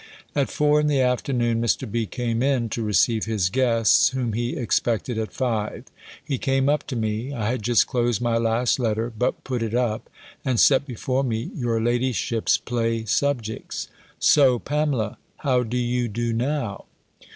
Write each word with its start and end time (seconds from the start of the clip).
At 0.35 0.49
four 0.49 0.79
in 0.79 0.87
the 0.87 0.99
afternoon 0.99 1.61
Mr. 1.61 1.87
B. 1.91 2.07
came 2.07 2.41
in 2.41 2.69
to 2.69 2.81
receive 2.81 3.25
his 3.25 3.49
guests, 3.51 4.09
whom 4.09 4.33
he 4.33 4.55
expected 4.57 5.19
at 5.19 5.31
five. 5.31 5.83
He 6.25 6.39
came 6.39 6.67
up 6.69 6.87
to 6.87 6.95
me. 6.95 7.31
I 7.33 7.51
had 7.51 7.61
just 7.61 7.85
closed 7.85 8.19
my 8.19 8.35
last 8.39 8.79
letter; 8.79 9.13
but 9.15 9.43
put 9.43 9.61
it 9.61 9.75
up, 9.75 10.09
and 10.43 10.59
set 10.59 10.87
before 10.87 11.23
me 11.23 11.51
your 11.53 11.79
ladyship's 11.79 12.57
play 12.57 13.05
subjects. 13.05 13.89
"So, 14.17 14.57
Pamela! 14.57 15.19
How 15.37 15.61
do 15.61 15.77
you 15.77 16.07
do 16.07 16.33
now?" 16.33 16.85